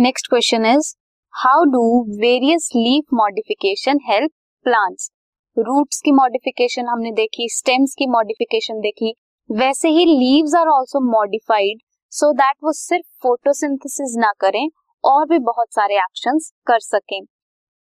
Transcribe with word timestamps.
Next 0.00 0.26
question 0.26 0.64
is 0.66 0.86
how 1.34 1.64
do 1.70 1.80
various 2.20 2.68
leaf 2.76 3.14
modification 3.14 3.98
help 4.04 4.30
plants 4.66 5.10
roots 5.56 6.00
की 6.00 6.12
modification 6.12 6.86
हमने 6.86 7.10
देखी 7.10 7.48
stems 7.48 7.94
की 7.94 8.06
modification 8.06 8.78
देखी। 8.80 9.12
वैसे 9.50 9.88
ही 9.88 10.04
leaves 10.04 10.54
are 10.54 10.68
also 10.68 11.00
modified 11.10 11.80
so 12.12 12.32
that 12.32 12.56
वो 12.64 12.72
सिर्फ़ 12.72 13.06
फोटोसिंथेसिस 13.22 14.14
ना 14.18 14.32
करें, 14.40 14.68
और 15.04 15.26
भी 15.26 15.38
बहुत 15.40 15.74
सारे 15.74 15.96
एक्शंस 15.96 16.50
कर 16.66 16.78
सकें। 16.78 17.20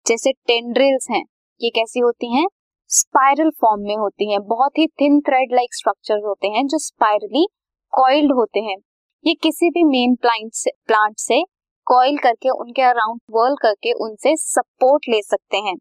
जैसे 0.07 0.33
टेंड्रिल्स 0.33 1.11
हैं, 1.11 1.25
ये 1.61 1.71
कैसी 1.71 2.01
होती 2.01 2.35
हैं? 2.35 2.47
स्पाइरल 2.91 3.51
फॉर्म 3.61 3.83
में 3.83 3.97
होती 3.97 4.31
हैं। 4.33 4.41
बहुत 4.45 4.79
ही 4.79 4.87
थिन 5.01 5.21
थ्रेड 5.21 5.55
लाइक 5.55 5.75
स्ट्रक्चर 5.75 6.25
होते 6.27 6.49
हैं, 6.49 6.67
जो 6.67 6.79
स्पाइरली 6.79 7.47
कॉइल्ड 7.93 8.33
होते 8.33 8.61
हैं। 8.61 8.77
ये 9.25 9.35
किसी 9.43 9.71
भी 9.71 9.85
मेन 9.85 10.15
प्लांट 10.15 10.51
से 10.55 10.71
प्लांट 10.87 11.19
से 11.19 11.43
कॉइल 11.87 12.17
करके, 12.19 12.49
उनके 12.51 12.83
अराउंड 12.83 13.21
वर्ल 13.31 13.55
करके 13.55 13.93
उनसे 14.05 14.35
सपोर्ट 14.37 15.05
ले 15.09 15.21
सकते 15.23 15.57
हैं। 15.59 15.77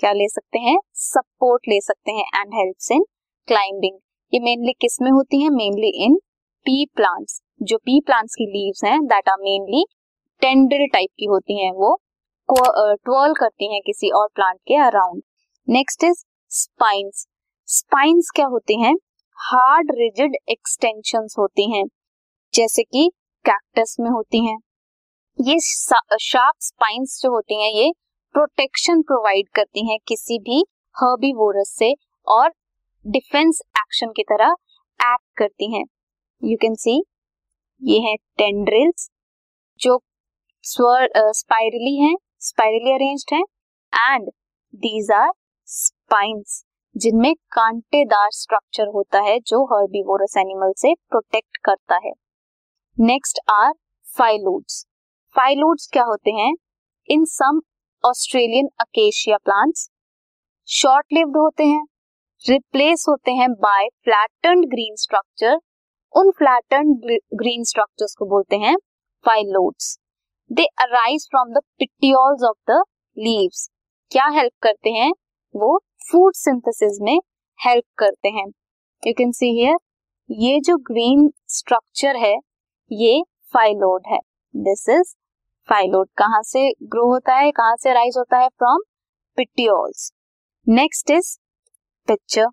क्या 0.00 0.12
ले 0.12 0.28
सकते 0.28 0.58
हैं? 0.58 0.78
सपोर्ट 0.94 1.68
ले 1.68 1.80
सकते 1.80 2.12
हैं 2.12 2.24
एंड 2.34 2.54
हेल्प्स 2.54 2.90
इन 2.92 3.04
क्लाइंबिंग 3.48 3.98
ये 4.32 4.40
मेनली 4.40 4.72
किसमें 4.80 5.10
होती 5.10 5.42
है? 5.42 5.50
मेनली 5.50 5.90
इन 6.04 6.14
पी 6.66 6.84
प्लांट्स 6.96 7.40
जो 7.62 7.76
पी 7.78 8.00
प्लांट्स 8.00 8.34
की 8.34 8.46
लीव्स 8.48 8.84
हैं 8.84 9.00
that 9.06 9.28
are 9.28 9.36
mainly 9.40 9.84
tendril 10.42 10.86
type 10.92 11.10
की 11.18 11.26
होती 11.26 11.62
हैं 11.64 11.72
वो 11.72 11.94
ट्वर्ल 12.48 13.34
करती 13.34 13.72
हैं 13.72 13.80
किसी 13.86 14.10
और 14.10 14.28
प्लांट 14.34 14.58
के 14.68 14.76
around 14.76 15.22
next 15.68 16.04
is 16.04 16.24
spines 16.50 17.26
spines 17.68 18.30
क्या 18.36 18.46
होती 18.46 18.80
हैं? 18.80 18.94
हार्ड 19.38 19.90
रिजिड 19.94 20.36
एक्सटेंशंस 20.48 21.34
होती 21.38 21.70
हैं, 21.70 21.84
जैसे 22.54 22.82
कि 22.82 23.10
कैक्टस 23.44 23.96
में 24.00 24.10
होती 24.10 24.44
हैं। 24.46 24.58
ये 25.38 25.58
शार्प 25.60 26.54
स्पाइंस 26.60 27.18
जो 27.22 27.30
होती 27.30 27.54
हैं, 27.54 27.70
ये 27.72 27.90
प्रोटेक्शन 28.34 29.00
प्रोवाइड 29.02 29.48
करती 29.54 29.86
हैं 29.88 29.98
किसी 30.08 30.38
भी 30.38 30.60
हर्बीवोरस 30.96 31.74
से 31.78 31.92
और 32.26 32.52
डिफेंस 33.04 33.60
एक्शन 33.78 34.12
की 34.16 34.22
तरह 34.22 34.54
एक्ट 35.00 35.38
करती 35.38 35.72
हैं। 35.74 35.84
यू 36.42 36.56
कैन 36.62 36.74
सी 36.74 36.94
ये 37.82 37.98
है 38.00 38.14
टेंड्रिल्स 38.38 39.08
जो 39.80 39.98
स्पाइरली 40.64 41.96
हैं 41.96 42.14
स्पाइरली 42.40 42.92
अरेंज्ड 42.92 43.34
हैं 43.34 43.42
एंड 43.92 44.30
दीज 44.74 45.10
आर 45.12 45.30
स्पाइंस 45.68 46.62
जिनमें 46.96 47.34
कांटेदार 47.52 48.30
स्ट्रक्चर 48.32 48.88
होता 48.94 49.20
है 49.22 49.38
जो 49.42 49.64
हर्बीवोरस 49.74 50.36
एनिमल 50.38 50.72
से 50.78 50.94
प्रोटेक्ट 51.10 51.56
करता 51.64 52.00
है। 52.04 52.12
नेक्स्ट 52.96 53.40
आर 53.52 53.72
फाइलोड्स 54.06 54.84
फाइलोड्स 55.34 55.88
क्या 55.92 56.02
होते 56.04 56.30
हैं? 56.30 56.52
In 57.08 57.24
some 57.24 57.60
Australian 58.04 58.68
acacia 58.80 59.36
plants 59.36 59.88
short 60.68 61.06
lived 61.12 61.36
होते 61.36 61.64
हैं 61.64 61.84
रिप्लेस 62.44 63.04
होते 63.08 63.32
हैं 63.32 63.50
बाय 63.52 63.88
फ्लैटेंड 64.04 64.64
ग्रीन 64.64 64.94
स्ट्रक्चर 64.96 65.56
उन 66.14 66.30
फ्लैटेंड 66.30 66.94
ग्रीन 67.34 67.64
स्ट्रक्चर्स 67.64 68.14
को 68.18 68.26
बोलते 68.26 68.56
हैं 68.56 68.76
phyllodes 69.24 69.96
they 70.50 70.64
arise 70.82 71.26
from 71.30 71.52
the 71.54 71.62
petioles 71.78 72.44
of 72.48 72.70
the 72.70 72.82
leaves 73.16 73.68
क्या 74.10 74.26
हेल्प 74.28 74.52
करते 74.62 74.90
हैं? 74.90 75.10
वो 75.54 75.78
फ़ूड 76.10 76.34
सिंथेसिस 76.34 76.98
में 77.02 77.18
हेल्प 77.58 77.84
करते 77.98 78.28
हैं. 78.28 78.46
यू 79.02 79.12
कैन 79.18 79.32
सी 79.32 79.50
हियर 79.60 79.76
ये 80.30 80.60
जो 80.60 80.76
ग्रीन 80.84 81.28
स्ट्रक्चर 81.48 82.16
है, 82.16 82.34
ये 82.90 83.22
फाइलोड 83.54 84.02
है. 84.06 84.18
दिस 84.54 84.88
इज़ 84.88 85.14
फाइलोड 85.68 86.08
कहाँ 86.18 86.42
से 86.42 86.70
ग्रो 86.82 87.06
होता 87.12 87.34
है, 87.34 87.50
कहाँ 87.50 87.76
से 87.76 87.92
राइज 87.92 88.14
होता 88.18 88.38
है? 88.38 88.48
From 88.48 88.82
petioles 89.38 90.10
next 90.66 91.10
is 91.10 91.36
pitcher 92.08 92.46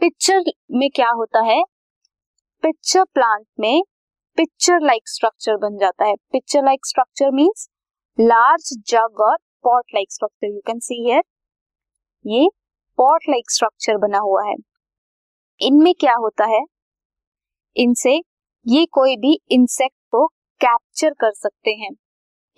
pitcher 0.00 0.44
में 0.70 0.88
क्या 0.90 1.10
होता 1.10 1.40
है? 1.44 1.62
पिक्चर 2.62 3.04
प्लांट 3.04 3.46
में 3.60 3.82
पिक्चर 4.38 4.80
लाइक 4.80 5.08
स्ट्रक्चर 5.08 5.56
बन 5.56 5.76
जाता 5.78 6.04
है। 6.04 6.14
Pitcher 6.32 6.64
like 6.64 6.86
structure 6.86 7.30
means 7.30 7.68
large 8.18 8.72
jug 8.88 9.20
और 9.20 9.36
pot 9.64 9.84
like 9.94 10.12
structure 10.12 10.46
you 10.46 10.60
can 10.66 10.78
see 10.78 11.02
here 11.02 11.22
ये 12.24 12.48
पॉट 12.98 13.28
लाइक 13.30 13.50
स्ट्रक्चर 13.50 13.96
बना 13.98 14.18
हुआ 14.18 14.44
है। 14.44 14.54
इनमें 15.60 15.92
क्या 16.00 16.14
होता 16.14 16.44
है? 16.44 16.64
इनसे 17.76 18.16
ये 18.66 18.86
कोई 18.86 19.16
भी 19.16 19.38
इंसेक्ट 19.50 19.96
को 20.10 20.26
कैप्चर 20.60 21.10
कर 21.10 21.32
सकते 21.32 21.70
हैं। 21.70 21.90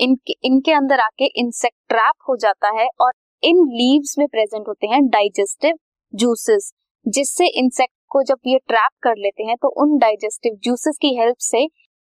इनके 0.00 0.34
इनके 0.44 0.72
अंदर 0.72 1.00
आके 1.00 1.26
इंसेक्ट 1.40 1.76
ट्रैप 1.88 2.14
हो 2.28 2.36
जाता 2.36 2.68
है 2.80 2.88
और 3.00 3.12
इन 3.42 3.64
लीव्स 3.72 4.14
में 4.18 4.26
प्रेजेंट 4.28 4.68
होते 4.68 4.86
हैं 4.86 5.02
डाइजेस्टिव 5.08 5.76
जूसेस 6.12 6.72
जिससे 7.06 7.46
इंसेक्ट 7.58 7.94
को 8.08 8.22
जब 8.22 8.38
ये 8.46 8.58
ट्रैप 8.58 8.90
कर 9.02 9.16
लेते 9.16 9.44
हैं 9.44 9.56
तो 9.62 9.68
उन 9.82 9.96
डाइजेस्टिव 9.98 10.58
जूसेस 10.62 10.98
की 11.00 11.14
हेल्प 11.16 11.36
से 11.40 11.66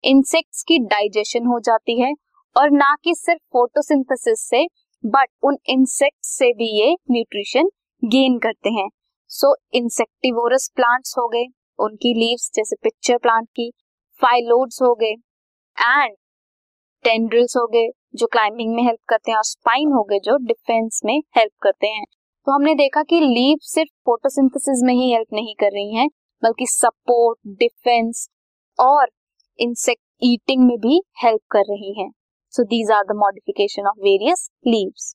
इंसेक्ट्स 0.04 0.62
की 0.62 0.78
डाइजेशन 0.78 1.46
हो 1.46 1.58
जाती 1.60 2.00
है 2.00 2.12
और 2.56 2.70
ना 2.70 2.94
कि 3.04 3.14
सिर्फ़ 3.14 3.40
फोटोसिंथेसिस 3.52 4.48
से 4.48 4.66
बट 5.04 5.28
उन 5.42 5.56
इंसेक्ट 5.68 6.24
से 6.24 6.52
भी 6.52 6.68
ये 6.80 6.92
न्यूट्रिशन 7.10 7.68
गेन 8.02 8.38
करते 8.38 8.70
हैं। 8.70 8.88
सो 9.30 9.54
इंसेक्टिवोरस 9.74 10.70
प्लांट्स 10.76 11.14
हो 11.18 11.26
गए, 11.28 11.44
उनकी 11.78 12.12
लीव्स 12.14 12.50
जैसे 12.54 12.76
पिक्चर 12.82 13.18
प्लांट 13.18 13.48
की 13.48 13.70
फाइलोड्स 14.22 14.82
हो 14.82 14.94
गए 14.94 15.12
एंड 15.76 16.14
टेंड्रिल्स 17.06 17.56
हो 17.56 17.66
गए, 17.66 17.88
जो 18.14 18.26
क्लाइंबिंग 18.26 18.74
में 18.74 18.82
हेल्प 18.82 18.98
करते 19.08 19.30
हैं, 19.30 19.36
और 19.36 19.44
स्पाइन 19.44 19.92
हो 19.92 20.02
गए, 20.02 20.18
जो 20.18 20.36
डिफेंस 20.36 21.00
में 21.04 21.18
हेल्प 21.36 21.52
करते 21.62 21.86
हैं। 21.86 22.04
तो 22.46 22.52
हमने 22.52 22.74
देखा 22.74 23.02
कि 23.02 23.20
लीव 23.20 23.58
सिर्फ़ 23.62 23.90
फोटोसिंथेसिस 24.06 24.80
में 24.84 24.94
ही 24.94 25.12
हेल्प 25.12 25.26
नहीं 25.32 25.54
कर 25.54 25.66
रही 25.66 25.94
हैं, 25.94 26.08
बल्कि 26.42 26.66
सपोर्ट 26.66 27.38
डिफेंस 27.58 28.28
और 28.78 29.08
इंसेक्ट 29.58 30.02
ईटिंग 30.22 30.66
में 30.66 30.78
भी 30.78 31.02
हेल्प 31.24 31.40
कर 31.50 31.60
रही 31.60 32.00
हैं। 32.00 32.10
So 32.50 32.62
these 32.64 32.90
are 32.90 33.04
the 33.04 33.16
modification 33.16 33.86
of 33.86 34.00
various 34.00 34.50
leaves 34.66 35.14